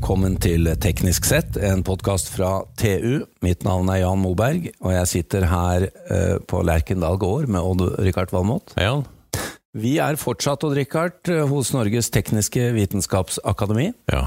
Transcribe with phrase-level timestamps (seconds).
[0.00, 3.26] Velkommen til Teknisk sett, en podkast fra TU.
[3.44, 8.32] Mitt navn er Jan Moberg, og jeg sitter her eh, på Lerkendal gård med Odd-Rikard
[8.32, 8.72] Valmot.
[8.78, 9.04] Hei, Jan.
[9.76, 13.90] Vi er fortsatt, Odd-Rikard, hos Norges tekniske vitenskapsakademi.
[14.08, 14.22] Ja,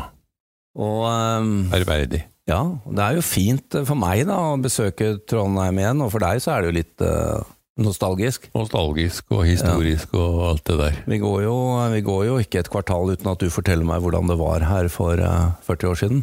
[0.78, 1.50] Og eh,
[1.82, 2.22] ærverdig.
[2.54, 6.46] ja, det er jo fint for meg da, å besøke Trondheim igjen, og for deg
[6.46, 8.50] så er det jo litt eh, nostalgisk.
[8.54, 11.00] Nostalgisk og historisk og alt det der.
[11.10, 11.56] Vi går, jo,
[11.94, 14.92] vi går jo ikke et kvartal uten at du forteller meg hvordan det var her
[14.94, 16.22] for uh, 40 år siden.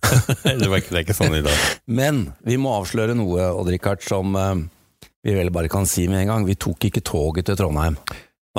[0.60, 1.66] det, var ikke, det er ikke sånn i dag.
[1.90, 4.54] Men vi må avsløre noe, Odd-Rikard, som uh,
[5.24, 6.46] vi vel bare kan si med en gang.
[6.46, 7.96] Vi tok ikke toget til Trondheim.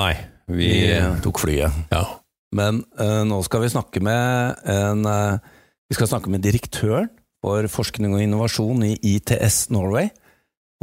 [0.00, 0.14] Nei,
[0.50, 1.72] vi Vi eh, tok flyet.
[1.92, 2.02] Ja.
[2.56, 5.38] Men eh, nå skal vi snakke med en eh,
[5.86, 7.08] Vi skal snakke med direktøren
[7.44, 10.10] for forskning og innovasjon i ITS Norway.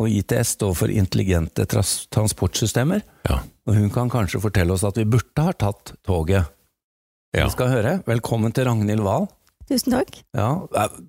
[0.02, 3.04] Og ITS står for Intelligente transportsystemer.
[3.30, 3.44] Ja.
[3.70, 6.50] Og hun kan kanskje fortelle oss at vi burde ha tatt toget.
[7.34, 7.46] Ja.
[7.46, 7.94] Vi skal høre.
[8.10, 9.28] Velkommen til Ragnhild Wahl.
[9.70, 10.18] Tusen takk.
[10.36, 10.50] Ja,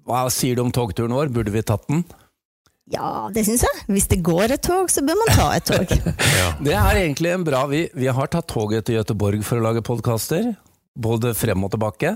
[0.07, 1.33] hva sier du om togturen vår?
[1.35, 2.05] Burde vi tatt den?
[2.93, 3.85] Ja, det syns jeg.
[3.89, 5.95] Hvis det går et tog, så bør man ta et tog.
[6.41, 6.51] ja.
[6.61, 9.85] Det er egentlig en bra Vi, vi har tatt toget til Gøteborg for å lage
[9.85, 10.53] podkaster,
[10.93, 12.15] både frem og tilbake.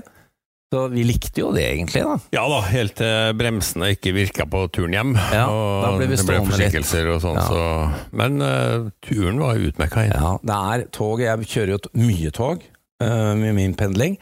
[0.69, 2.15] Så vi likte jo det egentlig, da.
[2.29, 5.13] ja da, helt til bremsene ikke virka på turen hjem.
[5.33, 7.37] Ja, og da ble vi det ble stående forsinkelser og sånn.
[7.39, 7.45] Ja.
[7.49, 10.03] Så, men uh, turen var utmerka.
[10.05, 11.25] Ja, det er toget.
[11.25, 12.61] Jeg kjører jo mye tog
[13.01, 14.19] uh, med min pendling.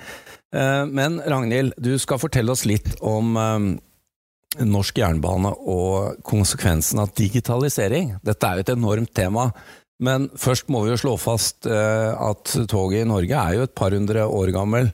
[0.56, 7.12] Uh, men Ragnhild, du skal fortelle oss litt om eh, norsk jernbane og konsekvensen av
[7.20, 8.14] digitalisering.
[8.24, 9.50] Dette er jo et enormt tema.
[10.00, 13.96] Men først må vi jo slå fast at toget i Norge er jo et par
[13.98, 14.92] hundre år gammel.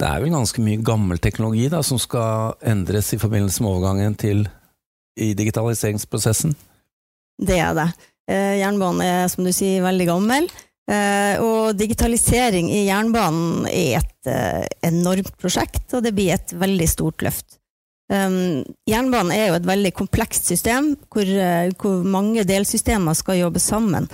[0.00, 4.16] Det er vel ganske mye gammel teknologi da, som skal endres i forbindelse med overgangen
[4.16, 4.46] til
[5.20, 6.54] i digitaliseringsprosessen?
[7.40, 7.86] Det er det.
[8.30, 10.48] Eh, Jernbanen er, som du sier, veldig gammel.
[10.90, 16.88] Eh, Og digitalisering i jernbanen er et eh, enormt prosjekt, og det blir et veldig
[16.88, 17.58] stort løft.
[18.10, 21.28] Um, Jernbanen er jo et veldig komplekst system, hvor,
[21.78, 24.08] hvor mange delsystemer skal jobbe sammen.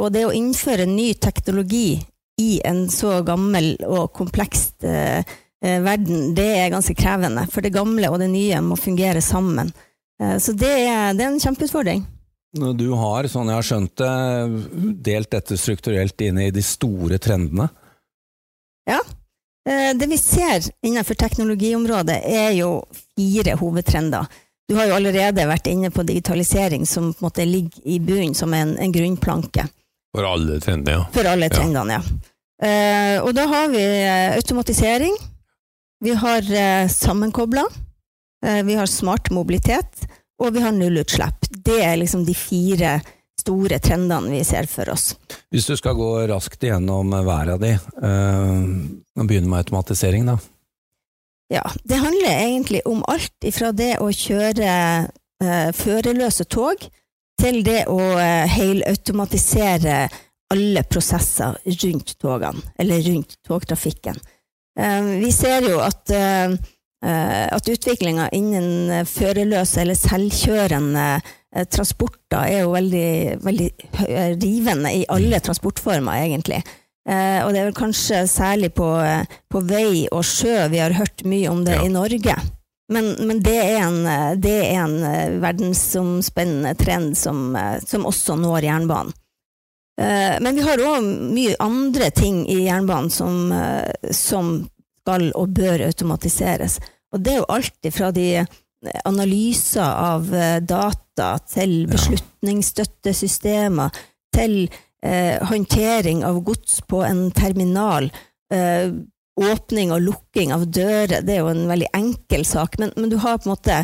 [0.00, 1.98] Og det å innføre ny teknologi
[2.38, 5.24] i en så gammel og komplekst eh,
[5.64, 7.46] eh, verden, det er ganske krevende.
[7.50, 9.72] For det gamle og det nye må fungere sammen.
[10.22, 12.06] Eh, Så det er, det er en kjempeutfordring.
[12.78, 14.12] Du har, sånn jeg har skjønt det,
[15.04, 17.68] delt dette strukturelt inn i de store trendene.
[18.88, 22.84] Eh, Det vi ser innenfor teknologiområdet, er jo
[23.16, 24.30] fire hovedtrender.
[24.68, 28.34] Du har jo allerede vært inne på digitalisering, som på en måte ligger i bunnen
[28.36, 29.66] som en, en grunnplanke
[30.18, 31.06] For alle trendene, ja.
[31.14, 32.00] for alle trendene.
[32.00, 32.34] Ja.
[32.58, 35.14] Eh, og da har vi eh, automatisering,
[36.02, 37.64] vi har uh, sammenkobla,
[38.46, 40.04] eh, vi har smart mobilitet,
[40.42, 41.46] og vi har nullutslipp.
[41.50, 42.96] Det er liksom de fire
[43.38, 45.12] store trendene vi ser for oss.
[45.54, 50.36] Hvis du skal gå raskt igjennom hver av de, og begynne med automatisering, da.
[51.50, 54.70] Ja, det handler egentlig om alt ifra det å kjøre
[55.78, 56.82] førerløse tog,
[57.38, 60.00] til det å eh, helautomatisere
[60.52, 64.18] alle prosesser rundt togene, eller rundt togtrafikken.
[64.78, 66.56] Eh, vi ser jo at, eh,
[67.54, 71.08] at utviklinga innen førerløse eller selvkjørende
[71.72, 73.68] transporter er jo veldig, veldig
[74.42, 76.58] rivende i alle transportformer, egentlig.
[77.08, 78.88] Og det er vel kanskje særlig på,
[79.48, 81.86] på vei og sjø vi har hørt mye om det Ja.
[81.86, 82.34] i Norge.
[82.92, 88.06] Men, men det er en, eh, det er en eh, verdensomspennende trend som, eh, som
[88.08, 89.12] også når jernbanen.
[89.98, 91.02] Men vi har òg
[91.34, 93.50] mye andre ting i jernbanen som,
[94.14, 94.70] som
[95.02, 96.78] skal og bør automatiseres.
[97.10, 98.46] Og det er jo alltid fra de
[99.10, 100.30] analyser av
[100.62, 103.90] data til beslutningsstøttesystemer,
[104.38, 104.70] til
[105.02, 108.10] eh, håndtering av gods på en terminal,
[108.52, 108.90] eh,
[109.38, 113.18] åpning og lukking av dører, det er jo en veldig enkel sak, men, men du
[113.22, 113.80] har på en måte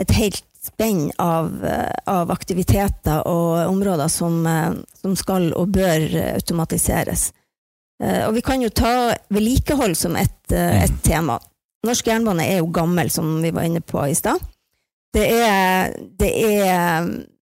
[0.00, 6.34] et helt spenn av, eh, av aktiviteter og områder som, eh, som skal og bør
[6.34, 7.32] automatiseres.
[8.02, 11.38] Eh, Og vi kan jo ta vedlikehold som et, et tema.
[11.84, 14.40] Norsk jernbane er jo gammel, som vi var inne på i stad.
[15.12, 15.26] Det
[16.18, 17.08] det er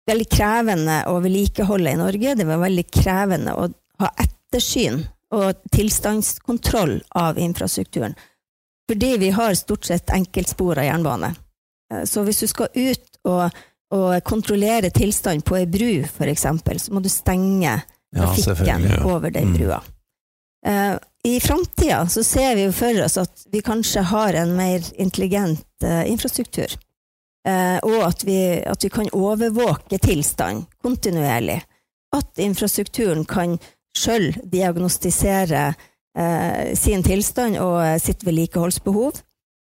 [0.07, 2.35] veldig krevende å vedlikeholde i Norge.
[2.35, 3.67] Det var veldig krevende å
[3.99, 8.16] ha ettersyn og tilstandskontroll av infrastrukturen.
[8.89, 11.36] Fordi vi har stort sett enkeltspora jernbane.
[11.94, 13.50] Eh, Så hvis du skal ut og,
[13.94, 17.81] og kontrollere tilstand på ei bru, eksempel, så må du stenge
[18.16, 19.04] trafikken ja, ja.
[19.06, 19.57] over den Mm.
[19.57, 19.81] brua.
[20.66, 21.00] Mm.
[21.24, 25.66] I framtida så ser vi jo for oss at vi kanskje har en mer intelligent
[25.83, 26.78] eh, infrastruktur.
[27.81, 31.63] Og at vi, at vi kan overvåke tilstand kontinuerlig.
[32.13, 33.57] At infrastrukturen kan
[33.97, 35.73] sjøl diagnostisere
[36.17, 39.21] eh, sin tilstand og eh, sitt vedlikeholdsbehov.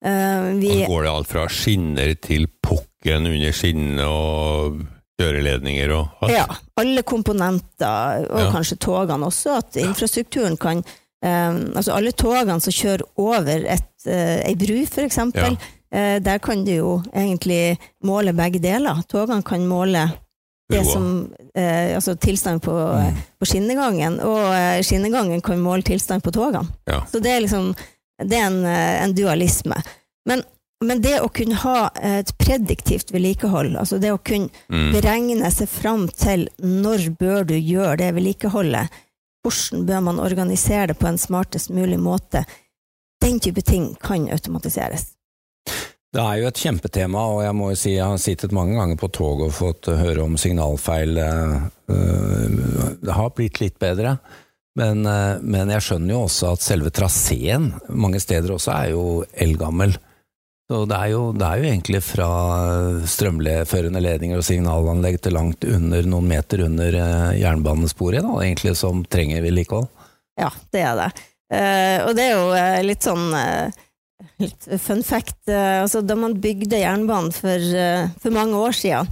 [0.05, 4.81] Eh, vi, Og går det alt fra skinner til pukken under skinnene og
[5.19, 6.33] kjøreledninger og alt?
[6.35, 6.45] ja,
[6.81, 8.51] alle komponenter, og Ja.
[8.51, 10.83] kanskje togene også, at infrastrukturen kan
[11.23, 15.57] eh, Altså alle togene som kjører over et, eh, ei bru, for eksempel,
[15.91, 19.01] eh, der kan du jo egentlig måle begge deler.
[19.09, 20.03] Togene kan måle
[20.69, 23.17] det som eh, Altså tilstand på, Mm.
[23.39, 26.65] på skinnegangen, og eh, skinnegangen kan måle tilstand på togene.
[26.89, 27.03] Ja.
[27.11, 27.75] Så det er liksom
[28.17, 29.75] Det er en, eh, en dualisme.
[30.25, 30.41] Men,
[30.83, 34.93] men det å kunne ha et prediktivt vedlikehold, altså det å kunne Mm.
[34.93, 38.89] beregne seg fram til når bør du gjøre det vedlikeholdet,
[39.45, 42.45] hvordan bør man organisere det på en smartest mulig måte,
[43.21, 45.14] den type ting kan automatiseres.
[46.15, 48.95] Det er jo et kjempetema, og jeg må jo si jeg har sittet mange ganger
[49.01, 51.17] på tog og fått høre om signalfeil.
[51.19, 51.55] eh,
[51.91, 54.13] eh, Det har blitt litt bedre,
[54.79, 59.25] men, eh, men jeg skjønner jo også at selve traseen mange steder også er jo
[59.35, 59.97] eldgammel.
[60.71, 62.29] Så det er jo, det er jo egentlig fra
[63.03, 66.95] strømførende ledninger og signalanlegg til langt under, noen meter under
[67.35, 69.91] jernbanesporet, da, egentlig, som trenger vedlikehold.
[70.39, 71.11] Ja, det er det.
[72.07, 73.27] Og det er jo litt sånn
[74.41, 75.49] litt fun fact.
[75.49, 79.07] eh, altså, da man bygde jernbanen for, eh, for mange år siden,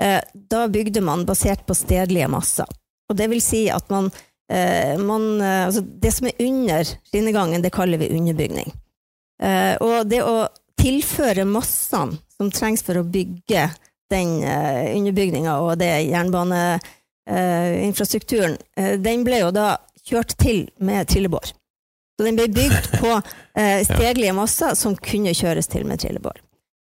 [0.00, 2.66] eh, da bygde man basert på stedlige masser.
[3.08, 4.10] Og det vil si at man,
[4.50, 8.72] eh, man eh, altså, Det som er under skinnegangen, det kaller vi underbygning.
[9.42, 13.70] Eh, og det å tilføre massene som trengs for å bygge
[14.08, 18.56] den underbygninga og det jernbaneinfrastrukturen,
[19.02, 19.76] den ble jo da
[20.06, 21.57] kjørt til med trillebår.
[22.18, 26.40] Så den ble bygd på eh, stegelige masser som kunne kjøres til med trillebår.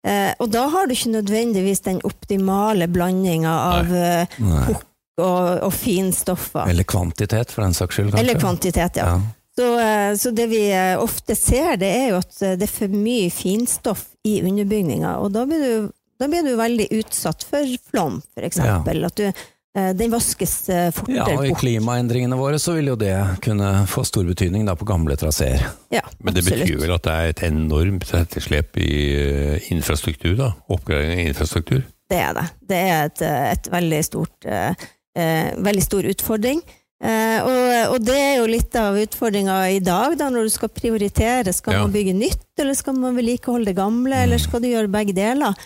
[0.07, 4.73] Eh, og da har du ikke nødvendigvis den optimale blandinga av uh, Nei.
[5.17, 6.67] og, og finstoffer.
[6.69, 8.11] Eller kvantitet, for den saks skyld.
[8.11, 8.25] kanskje.
[8.25, 9.15] Eller kvantitet, ja.
[9.15, 9.21] Ja.
[9.55, 12.73] Så, eh, så det vi eh, ofte ser, det er jo at eh, det er
[12.73, 17.75] for mye finstoff i underbygninga, og da blir du, da blir du veldig utsatt for
[17.91, 19.03] flom, for eksempel.
[19.05, 22.97] At du, eh, den vaskes eh, fortere Ja, og i klimaendringene våre så vil jo
[22.99, 25.63] det kunne få stor betydning da på gamle traseer.
[25.89, 26.67] Ja, Men det absolutt.
[26.67, 30.51] betyr vel at det er et enormt etterslep i eh, infrastruktur, da?
[30.69, 31.81] Oppgradering av infrastruktur?
[32.13, 32.45] Det er det.
[32.69, 34.85] Det er et, eh, et veldig stort eh,
[35.17, 36.61] eh, veldig stor utfordring.
[37.03, 40.69] Eh, og, og det er jo litt av utfordringa i dag, da, når du skal
[40.71, 41.51] prioritere.
[41.51, 41.81] Skal Ja.
[41.87, 45.57] man bygge nytt, eller skal man vedlikeholde det gamle, eller skal du gjøre begge deler?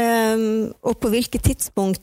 [0.00, 2.00] Um, og på hvilket tidspunkt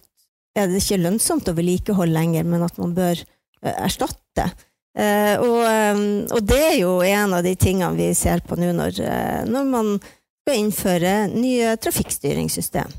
[0.58, 4.50] er det ikke lønnsomt å vedlikeholde lenger, men at man bør eh, erstatte?
[4.98, 8.72] Eh, og, um, og det er jo en av de tingene vi ser på nå
[8.74, 9.94] når, eh, når man
[10.42, 12.96] skal innføre nye trafikkstyringssystem.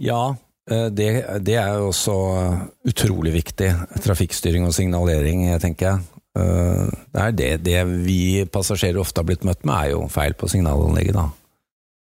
[0.00, 0.34] Ja,
[0.70, 1.10] eh, det,
[1.44, 2.16] det er jo også
[2.88, 3.70] utrolig viktig.
[4.04, 6.10] Trafikkstyring og signalering, tenker jeg.
[6.38, 10.34] Eh, Det er det, det vi passasjerer ofte har blitt møtt med, er jo feil
[10.38, 11.28] på signalanlegget, da.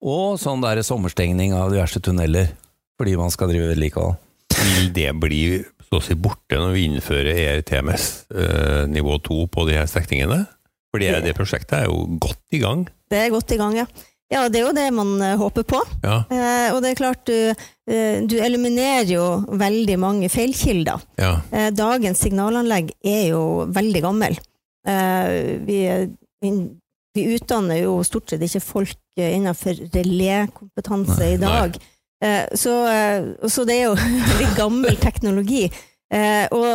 [0.08, 2.52] Og sånn der sommerstengning av diverse tunneler,
[2.98, 4.18] fordi man skal drive vedlikehold.
[4.64, 5.42] Vil det bli
[5.88, 8.06] så å si borte når vi innfører ERTMS
[8.36, 10.44] eh, nivå 2 på de her strekningene?
[10.94, 12.86] Fordi det prosjektet er jo godt i gang.
[13.12, 13.86] Det er godt i gang, ja.
[14.28, 15.80] Ja, det er jo det man eh, håper på.
[16.04, 17.54] Ja, Eh, og det er klart, du,
[17.88, 21.00] eh, du eliminerer jo veldig mange feilkilder.
[21.22, 21.38] ja.
[21.56, 24.36] Eh, dagens signalanlegg er jo veldig gammel.
[24.88, 25.80] Eh, vi,
[27.16, 31.76] vi utdanner jo stort sett ikke folk eh, innenfor relékompetanse i dag.
[31.78, 31.94] Eh,
[32.58, 33.96] så, eh, så det er jo
[34.42, 35.68] litt gammel teknologi.
[36.14, 36.68] Eh, og,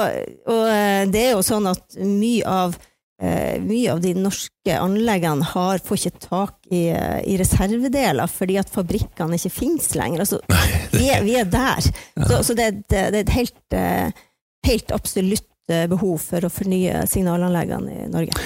[0.53, 2.75] og eh, det er jo sånn at mye av
[3.23, 8.59] eh, mye av de norske anleggene har, får ikke tak i, eh, i reservedeler fordi
[8.61, 10.25] at fabrikkene ikke finnes lenger.
[10.27, 10.43] Altså,
[10.99, 11.81] vi, er, vi er der.
[12.29, 14.25] Så, så det, et- det er et helt, eh,
[14.69, 18.37] helt absolutt eh, behov for å fornye signalanleggene i Norge.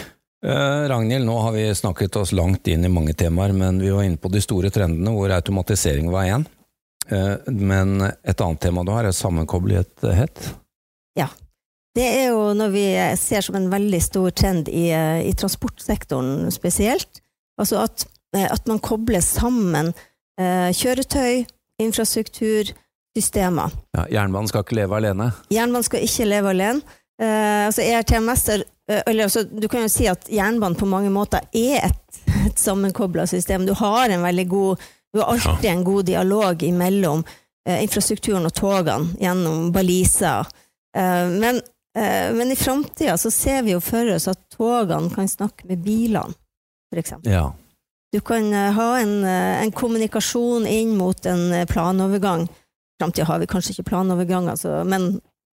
[0.47, 4.05] Eh, Ragnhild, nå har vi snakket oss langt inn i mange temaer, men vi var
[4.07, 6.45] inne på de store trendene, hvor automatisering var én.
[7.09, 10.07] Eh, men et annet tema du har, er sammenkoblighet.
[11.97, 12.85] Det er jo noe vi
[13.17, 17.23] ser som en veldig stor trend i, eh, i transportsektoren spesielt.
[17.57, 18.05] Altså at,
[18.37, 19.95] eh, at man kobler sammen
[20.37, 21.47] eh, kjøretøy,
[21.81, 22.75] infrastruktur,
[23.17, 23.73] systemer.
[23.97, 25.31] Ja, jernbanen skal ikke leve alene.
[25.49, 26.99] Jernbanen skal ikke leve alene.
[27.17, 31.09] Eh, altså ERTMS er, eh, eller altså, Du kan jo si at jernbanen på mange
[31.11, 32.21] måter er et,
[32.51, 33.65] et sammenkobla system.
[33.65, 34.85] Du har en veldig god
[35.17, 37.25] Du har alltid en god dialog mellom
[37.69, 40.45] eh, infrastrukturen og togene gjennom baliser.
[40.93, 41.61] Eh, men,
[41.97, 45.81] eh, men i framtida så ser vi jo for oss at togene kan snakke med
[45.87, 46.37] bilene,
[46.93, 47.33] eksempel.
[47.33, 47.47] Ja.
[48.13, 52.45] Du kan eh, ha en, eh, en kommunikasjon inn mot en eh, planovergang.
[52.45, 55.15] I framtida har vi kanskje ikke planovergang, altså, men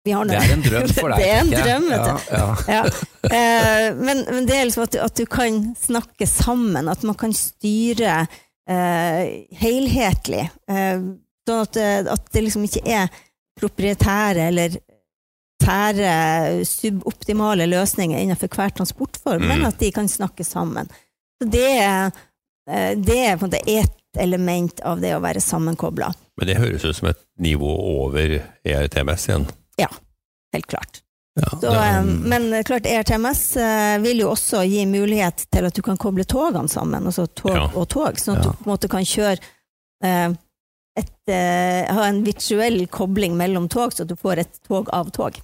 [0.07, 1.19] vi har Det er en drøm for deg.
[1.19, 2.29] Det er en drøm, vet du.
[2.31, 2.75] Ja, ja.
[2.79, 2.83] Ja.
[3.27, 7.19] Eh, men, men det er liksom at du, at du kan snakke sammen, at man
[7.19, 8.29] kan styre
[8.69, 10.45] helhetlig.
[10.69, 11.01] Eh,
[11.49, 13.09] sånn at, eh, at det liksom ikke er
[13.59, 14.77] proprietære eller
[15.59, 19.49] tære, suboptimale løsninger innenfor hver transportform, Mm.
[19.49, 20.89] men at de kan snakke sammen.
[21.43, 21.71] Så det,
[22.69, 26.13] eh, det er på en måte ett element av det å være sammenkobla.
[26.37, 27.69] Men det høres ut som et nivå
[28.05, 29.47] over ERTMS igjen.
[30.55, 31.03] Helt klart.
[31.38, 35.83] Ja, Så, eh, men klart ERTMS eh, vil jo også gi mulighet til at du
[35.87, 37.68] kan koble togene sammen, altså tog Ja.
[37.75, 39.38] og tog, sånn at du på en måte kan kjøre
[40.04, 40.30] eh,
[40.99, 45.11] et, eh, ha en virtuell kobling mellom tog, så at du får et tog av
[45.14, 45.38] tog.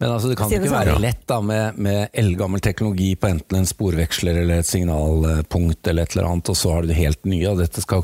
[0.00, 0.86] Men altså, det kan det ikke sånn.
[0.88, 6.02] være lett da, med, med eldgammel teknologi på enten en sporveksler eller et signalpunkt eller
[6.08, 8.02] et eller annet, og så har du det helt nye, og dette skal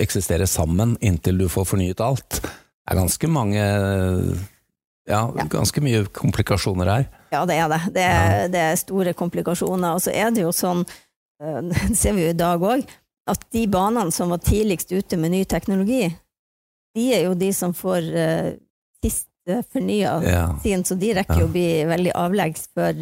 [0.00, 2.40] eksistere sammen inntil du får fornyet alt.
[2.40, 3.66] Det er ganske mange
[5.08, 5.44] Ja, Ja.
[5.48, 7.06] ganske mye komplikasjoner her.
[7.32, 7.80] Ja, det er det.
[7.94, 9.94] Det er, det er store komplikasjoner.
[9.96, 10.84] Og så er det jo sånn,
[11.42, 12.84] eh, det ser vi jo i dag òg,
[13.28, 16.06] at de banene som var tidligst ute med ny teknologi,
[16.96, 18.52] de er jo de som får uh,
[19.04, 20.46] sist uh, fornya Ja.
[20.62, 21.40] sin, så de rekker Ja.
[21.44, 22.96] jo å bli veldig avleggs før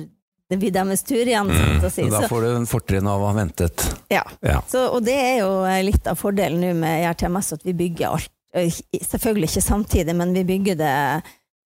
[0.51, 1.47] det blir deres tur igjen.
[1.51, 1.81] Mm.
[1.83, 2.03] sånn si.
[2.11, 3.83] Så da får du en fortrinn av å ha ventet.
[4.11, 4.23] ja.
[4.43, 4.61] Ja.
[4.69, 8.07] så, og det er jo eh, litt av fordelen nå med ERTMS, at vi bygger
[8.13, 8.31] alt.
[8.55, 8.71] Eh,
[9.03, 10.93] Selvfølgelig ikke samtidig, men vi bygger det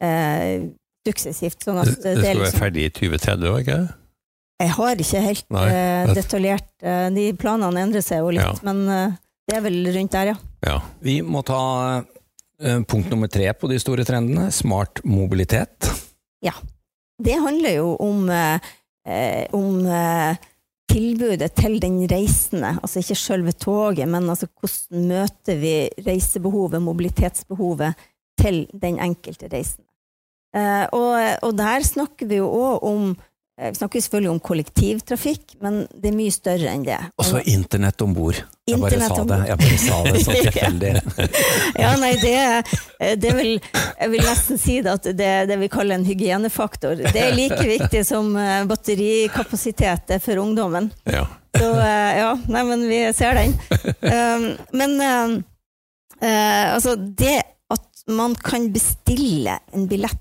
[0.00, 0.68] eh,
[1.06, 1.62] suksessivt.
[1.64, 3.96] Sånn at Det, det det skal liksom, være ferdig i 2030 òg, ikke det?
[4.60, 8.52] Jeg har ikke helt Nei, eh, detaljert eh, De planene endrer seg jo litt, Ja.
[8.68, 9.14] men eh,
[9.48, 10.36] det er vel rundt der, ja.
[10.66, 10.74] Ja.
[11.00, 11.60] Vi må ta
[12.60, 15.88] eh, punkt nummer tre på de store trendene, smart mobilitet.
[16.44, 16.52] Ja.
[17.20, 20.36] Det handler jo om, om eh,
[20.92, 22.76] tilbudet til den reisende.
[22.82, 25.74] Altså ikke selve toget, men altså hvordan møter vi
[26.06, 28.06] reisebehovet, mobilitetsbehovet,
[28.40, 29.89] til den enkelte reisende.
[30.50, 31.14] Eh, og,
[31.46, 36.10] og der snakker vi jo òg om eh, Vi snakker selvfølgelig om kollektivtrafikk, men det
[36.10, 36.96] er mye større enn det.
[37.20, 38.40] Og så internett om bord.
[38.66, 39.38] Jeg bare sa det.
[39.50, 40.90] Jeg bare sa det så tilfeldig.
[41.78, 42.34] Ja, nei, det,
[43.22, 46.98] det vil Jeg vil nesten si det at det det vi kaller en hygienefaktor.
[46.98, 50.90] Det er like viktig som eh, batterikapasitet er for ungdommen.
[51.10, 51.28] ja.
[51.60, 53.50] Så ja, nei, men vi ser den.
[54.06, 54.92] Um, men
[56.22, 57.40] altså, det
[57.74, 60.20] at man kan bestille en billett,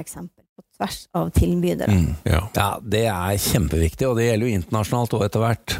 [0.00, 2.14] eksempel, på tvers av tilbydere, Mm.
[2.24, 2.40] ja.
[2.56, 5.78] Ja, det er kjempeviktig, og det gjelder jo internasjonalt òg etter hvert.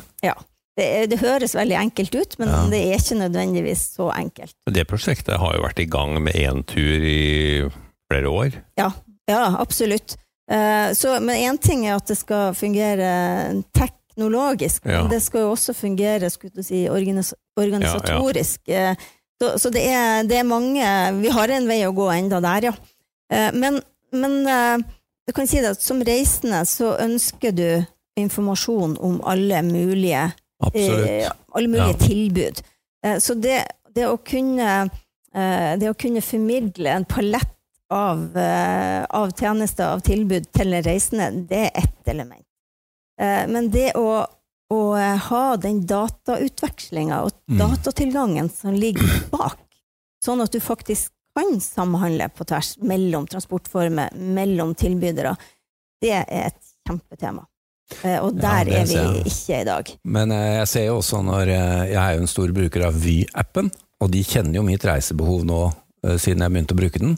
[0.79, 2.61] det, det høres veldig enkelt ut, men Ja.
[2.71, 4.55] det er ikke nødvendigvis så enkelt.
[4.71, 7.69] Det prosjektet har jo vært i gang med én tur i
[8.09, 8.53] flere år.
[8.79, 8.93] Ja,
[9.59, 10.17] absolutt.
[10.51, 15.03] Eh, så, men én ting er at det skal fungere teknologisk, Ja.
[15.03, 18.61] men det skal jo også fungere skulle du si, organis organisatorisk.
[18.69, 18.95] Eh,
[19.41, 20.83] Så, så det, er, det er mange
[21.23, 22.73] Vi har en vei å gå enda der, ja.
[23.31, 23.81] Eh, Men,
[24.13, 24.85] men
[25.27, 27.85] du kan si at som reisende så ønsker du
[28.19, 30.33] informasjon om alle mulige
[30.75, 31.99] eh, alle mulige Ja.
[32.07, 32.63] tilbud.
[33.05, 33.61] Eh, så det,
[33.95, 34.91] det, å kunne,
[35.35, 37.55] eh, det å kunne formidle en palett
[37.91, 42.45] av, eh, av tjenester, av tilbud til en reisende, det er ett element.
[43.21, 44.25] Eh, men det å,
[44.73, 47.59] å eh, ha den datautvekslinga og Mm.
[47.59, 49.59] datatilgangen som ligger bak,
[50.25, 55.37] sånn at du faktisk kan samhandle på tvers mellom transportformer, mellom tilbydere,
[56.03, 57.45] det er et kjempetema.
[58.03, 59.91] Eh, og der ja, er vi ikke i dag.
[60.05, 62.99] Men eh, jeg ser jo også når eh, Jeg er jo en stor bruker av
[63.01, 63.71] Vy-appen,
[64.03, 65.61] og de kjenner jo mitt reisebehov nå,
[66.21, 67.17] siden jeg begynte å bruke den.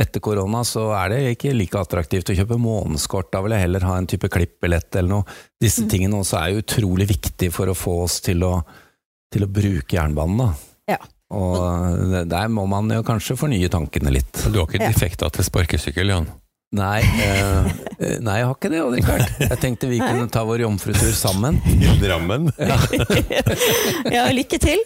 [0.00, 3.84] Etter korona så er det ikke like attraktivt å kjøpe månedskort, da vil jeg heller
[3.88, 5.38] ha en type klippbillett eller noe.
[5.60, 5.88] Disse Mm.
[5.90, 8.52] tingene også er jo utrolig viktig for å få oss til å,
[9.34, 10.94] til å bruke jernbanen, da.
[10.94, 11.00] Ja.
[11.30, 14.32] Og der må man jo kanskje fornye tankene litt.
[14.50, 14.90] Du har ikke Ja.
[14.90, 16.26] defekter til sparkesykkel, Jan?
[16.72, 17.66] Nei, eh,
[17.98, 19.24] eh, nei, jeg har ikke det, Rikard.
[19.42, 21.56] Jeg tenkte vi kunne ta vår jomfrutur sammen.
[21.66, 22.46] I Drammen?
[24.16, 24.78] ja, lykke til!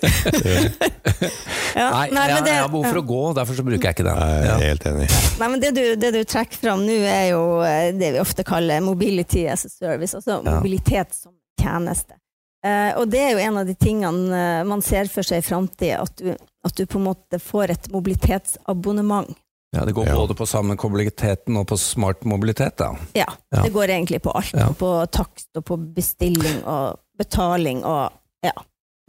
[1.76, 3.84] ja, Nei, nei, jeg, men det, jeg har behov for å gå, derfor så bruker
[3.90, 4.16] jeg ikke den.
[4.16, 4.54] Jeg Ja.
[4.56, 5.08] er helt enig.
[5.42, 8.44] nei, men det du, det du trekker fram nå, er jo eh, det vi ofte
[8.48, 12.16] kaller mobility as a service, altså mobilitet som tjeneste.
[12.64, 15.44] Eh, og det er jo en av de tingene eh, man ser for seg i
[15.46, 19.34] framtida, at, du- at du på en måte får et mobilitetsabonnement.
[19.74, 20.14] Ja, Det går Ja.
[20.14, 22.76] både på sammenkobliteten og på smart mobilitet.
[22.76, 22.92] da.
[23.14, 23.62] Ja, Ja.
[23.62, 24.52] det går egentlig på alt.
[24.54, 24.68] Ja.
[24.72, 28.12] På takst og på bestilling og betaling og
[28.44, 28.52] ja.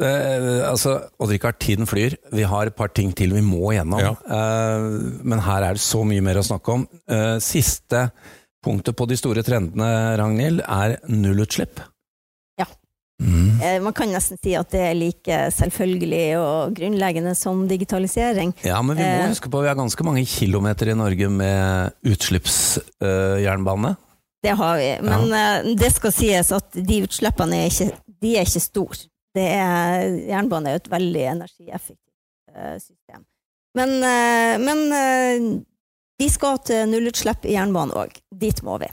[0.02, 2.18] Eh, altså, Odd-Rikard, tiden flyr.
[2.34, 4.00] Vi har et par ting til vi må gjennom.
[4.02, 4.16] Ja.
[4.28, 6.88] Eh, men her er det så mye mer å snakke om.
[7.08, 8.12] Eh, siste
[8.66, 11.80] punktet på de store trendene, Ragnhild, er nullutslipp.
[13.22, 13.62] Mm.
[13.64, 18.52] Eh, Man kan nesten si at det er like selvfølgelig og grunnleggende som digitalisering.
[18.66, 19.30] Ja, men vi må Eh.
[19.32, 23.96] huske på at vi har ganske mange kilometer i Norge med utslippsjernbane.
[24.44, 24.90] Det har vi.
[25.02, 25.64] Men ja.
[25.64, 27.88] det skal sies at de utslippene er ikke,
[28.22, 29.08] de er ikke store.
[29.36, 33.24] Det er, jernbane er jo et veldig energieffektivt eh, system.
[33.76, 35.48] Men, eh, men eh,
[36.22, 38.14] vi skal til nullutslipp i jernbanen òg.
[38.32, 38.88] Dit må vi.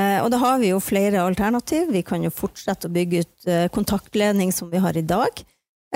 [0.00, 1.90] Eh, og da har vi jo flere alternativ.
[1.92, 5.42] Vi kan jo fortsette å bygge ut eh, kontaktledning som vi har i dag.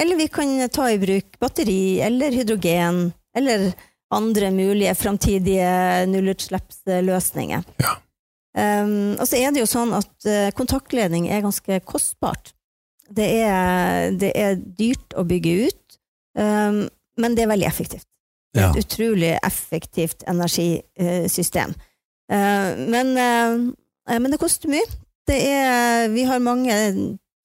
[0.00, 3.06] Eller vi kan ta i bruk batteri eller hydrogen
[3.36, 3.70] eller
[4.14, 7.62] andre mulige framtidige nullutslippsløsninger.
[7.82, 7.94] Ja.
[8.54, 12.52] Um, og så er det jo sånn at uh, kontaktledning er ganske kostbart.
[13.10, 15.96] Det er, det er dyrt å bygge ut,
[16.38, 16.84] um,
[17.18, 18.06] men det er veldig effektivt.
[18.54, 18.68] Ja.
[18.70, 21.74] et utrolig effektivt energisystem.
[22.30, 23.64] Uh, men, uh,
[24.08, 24.84] men det koster mye.
[25.24, 26.74] Det er, vi har mange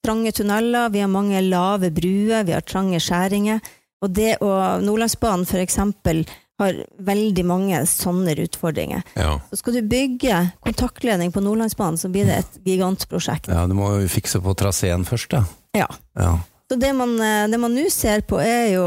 [0.04, 3.62] trange tunneler, vi har mange lave bruer, vi har trange skjæringer.
[4.04, 4.52] Og det å
[4.84, 6.24] Nordlandsbanen for eksempel
[6.60, 6.76] har
[7.08, 9.04] veldig mange sånne utfordringer.
[9.16, 9.38] Ja.
[9.52, 13.48] Så skal du bygge kontaktledning på Nordlandsbanen, så blir det et gigantprosjekt.
[13.48, 15.46] ja, du må jo fikse på traseen først, da.
[15.78, 15.88] Ja.
[16.20, 16.34] Ja.
[16.70, 18.86] Så det man eh, det man nå ser på, er jo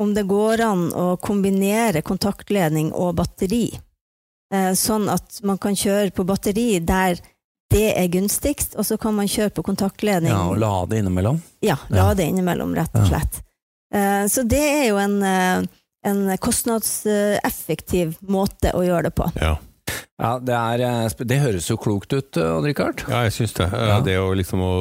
[0.00, 3.66] om det går an å kombinere kontaktledning og batteri.
[4.52, 7.20] Eh, Sånn at man kan kjøre på batteri der
[7.70, 10.32] det er gunstigst, og så kan man kjøre på kontaktledning.
[10.32, 11.36] ja, og lade innimellom.
[11.62, 13.42] Ja, lade innimellom, rett og slett.
[13.94, 15.62] Eh, Så det er jo en, eh,
[16.04, 19.30] en kostnadseffektiv måte å gjøre det på.
[19.40, 19.56] Ja.
[20.20, 23.06] Ja, det, er, det høres jo klokt ut, eh, Odd-Rikard.
[23.08, 23.70] ja, jeg syns det.
[23.72, 24.00] Ja.
[24.04, 24.74] Det å liksom å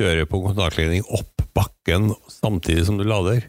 [0.00, 3.48] kjøre på kontaktledning opp bakken samtidig som du lader,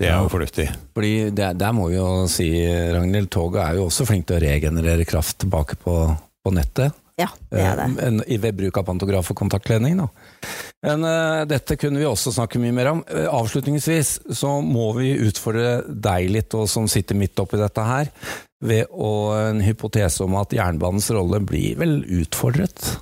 [0.00, 0.64] det er jo fornuftig.
[0.96, 2.48] Fordi det, der må vi jo si,
[2.94, 5.94] Ragnhild, toget er jo også flink til å regenerere kraft tilbake på,
[6.44, 6.96] på nettet.
[7.20, 7.86] Ja, det er det.
[8.00, 9.98] Eh, en- Ved bruk av pantograf og kontaktledning.
[10.00, 10.06] Da.
[10.88, 13.02] Men uh, dette kunne vi også snakke mye mer om.
[13.12, 18.08] Eh, avslutningsvis så må vi utfordre deg litt, og som sitter midt oppi dette her,
[18.64, 19.10] ved å,
[19.50, 22.94] en hypotese om at jernbanens rolle blir vel utfordret.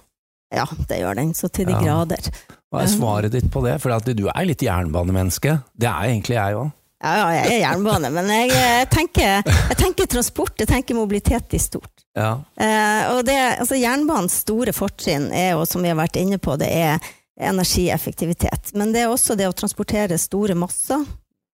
[0.55, 1.85] Ja, det gjør den, så til de Ja.
[1.85, 2.27] grader.
[2.73, 3.79] Hva er svaret ditt på det?
[3.81, 5.61] For at du er litt jernbanemenneske.
[5.79, 6.73] Det er egentlig jeg òg.
[6.99, 11.55] Ja, ja, jeg er jernbane, men jeg, jeg, tenker, jeg tenker transport, jeg tenker mobilitet
[11.55, 12.03] i stort.
[12.19, 12.33] Ja.
[12.59, 16.57] Eh, og det, altså Jernbanens store fortrinn er jo, som vi har vært inne på,
[16.59, 16.99] det er
[17.39, 18.73] energieffektivitet.
[18.75, 21.05] Men det er også det å transportere store masser,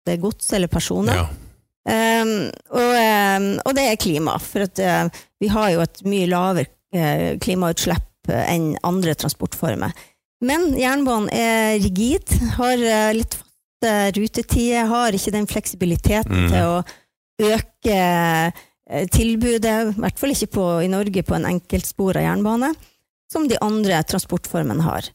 [0.05, 1.21] det er gods eller personer.
[1.21, 1.29] Ja.
[1.85, 6.29] Um, og, um, og det er klima, for at uh, vi har jo et mye
[6.31, 9.93] lavere uh, klimautslipp uh, enn andre transportformer.
[10.45, 12.81] Men jernbanen er rigid, har
[13.17, 13.37] litt
[13.85, 16.49] faste rutetider, har ikke den fleksibiliteten mm.
[16.53, 16.83] til å
[17.45, 17.99] øke
[18.51, 22.75] uh, tilbudet, i hvert fall ikke på, i Norge på en enkeltspora jernbane,
[23.31, 25.09] som de andre transportformene har.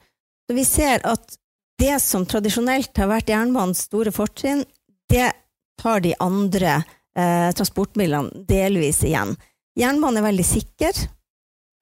[0.47, 1.37] Så vi ser at
[1.79, 4.65] det som tradisjonelt har vært jernbanens store fortrinn,
[5.09, 5.31] det
[5.79, 6.81] tar de andre
[7.15, 9.37] eh, transportmidlene delvis igjen.
[9.79, 10.99] Jernbanen er veldig sikker,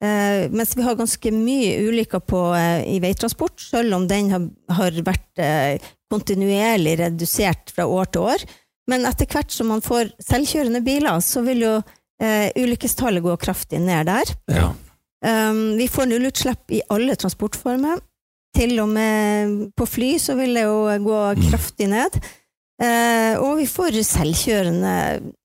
[0.04, 4.46] eh, mens vi har ganske mye ulykker på, eh, i veitransport, selv om den har,
[4.78, 8.44] har vært eh, kontinuerlig redusert fra år til år.
[8.88, 11.72] Men etter hvert som man får selvkjørende biler, så vil jo
[12.22, 14.32] eh, ulykkestallet gå kraftig ned der.
[14.52, 14.70] Ja.
[15.18, 17.98] Um, vi får nullutslipp i alle transportformer.
[18.56, 21.18] Til og med på fly så vil det jo gå
[21.50, 22.16] kraftig ned.
[22.78, 24.94] Uh, og vi får selvkjørende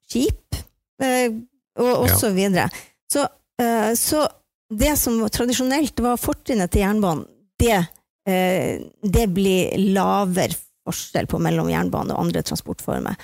[0.08, 0.60] skip,
[1.02, 1.34] uh,
[1.82, 2.15] og, og Ja.
[2.21, 2.69] så videre.
[3.12, 3.26] Så,
[3.62, 4.28] uh, så
[4.73, 7.26] det som tradisjonelt var fortrinnet til jernbanen,
[7.60, 7.89] det, eh,
[8.23, 10.55] det blir lavere
[10.88, 13.15] forskjell på mellom jernbane og andre transportformer.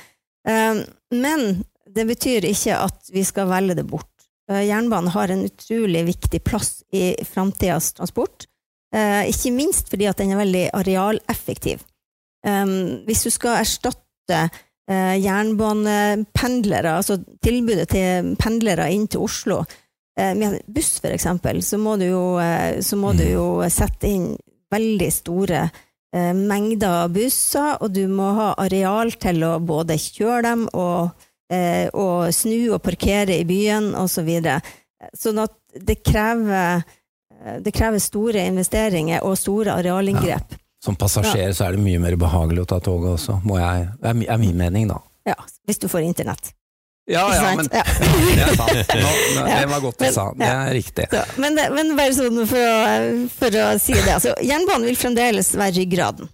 [0.47, 0.81] Eh,
[1.15, 4.12] men det betyr ikke at vi skal velge det bort.
[4.51, 8.47] Eh, Jernbanen har en utrolig viktig plass i framtidas transport.
[8.95, 11.85] Eh, ikke minst fordi at den er veldig arealeffektiv.
[12.39, 14.38] Hvis du skal erstatte
[14.88, 19.57] eh, jernbanependlere, altså tilbudet til pendlere inn til Oslo
[20.15, 24.29] eh, med buss for eksempel, så må jo, eh, så må du jo sette inn
[24.73, 30.67] veldig store eh, mengder busser, og du må ha areal til å både kjøre dem
[30.73, 34.19] og, eh, og snu og parkere i byen osv.
[34.19, 34.62] Så videre.
[35.15, 36.84] sånn at det krever,
[37.39, 40.58] eh, det krever store investeringer og store arealinngrep.
[40.84, 44.23] Som passasjer så er det mye mer behagelig å ta toget også, må jeg, er
[44.32, 44.99] er min mening, da.
[45.27, 45.36] Ja,
[45.67, 46.53] hvis du får internett.
[47.10, 47.84] Ja, ja, men Ja.
[47.84, 48.91] det er sant.
[48.93, 50.26] Nå, nå, det var godt du men- sa.
[50.38, 51.08] Det er riktig.
[51.10, 55.50] Så, men, men bare sånn for å, for å si det, altså, jernbanen vil fremdeles
[55.58, 56.30] være ryggraden.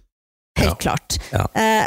[0.60, 1.16] Helt klart.
[1.32, 1.86] Eh,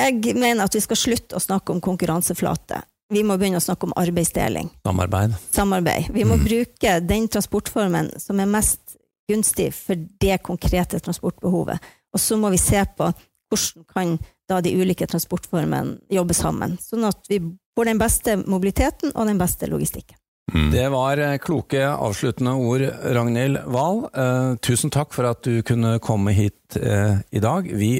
[0.00, 2.82] jeg mener at vi skal slutte å snakke om konkurranseflate.
[3.12, 5.34] Vi må begynne å snakke om arbeidsdeling, Samarbeid.
[5.54, 6.08] samarbeid.
[6.12, 6.44] Vi må Mm.
[6.44, 8.96] bruke den transportformen som er mest
[9.30, 11.78] gunstig for det konkrete transportbehovet.
[12.12, 13.12] Og så må vi se på
[13.50, 14.18] hvordan kan
[14.48, 17.38] da de ulike transportformene jobbe sammen, sånn at vi
[17.76, 20.16] får den beste mobiliteten og den beste logistikken.
[20.54, 20.70] Mm.
[20.70, 22.84] Det var eh, kloke avsluttende ord,
[23.16, 24.04] Ragnhild Wahl.
[24.14, 27.66] Eh, tusen takk for at du kunne komme hit eh, i dag.
[27.66, 27.98] Vi,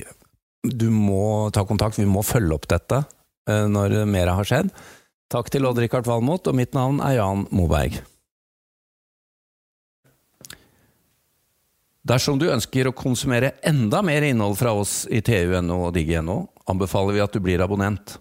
[0.63, 3.03] du må ta kontakt, vi må følge opp dette
[3.51, 4.71] eh, når mer har skjedd.
[5.33, 7.99] Takk til Odd-Rikard Valmot, og mitt navn er Jan Moberg.
[12.07, 17.19] Dersom du ønsker å konsumere enda mer innhold fra oss i TU.no og digg.no, anbefaler
[17.19, 18.21] vi at du blir abonnent.